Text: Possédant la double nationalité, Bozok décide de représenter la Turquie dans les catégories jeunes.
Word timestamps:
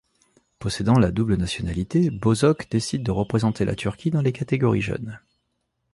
Possédant 0.57 0.97
la 0.97 1.11
double 1.11 1.35
nationalité, 1.35 2.09
Bozok 2.09 2.67
décide 2.71 3.03
de 3.03 3.11
représenter 3.11 3.65
la 3.65 3.75
Turquie 3.75 4.09
dans 4.09 4.23
les 4.23 4.31
catégories 4.31 4.81
jeunes. 4.81 5.19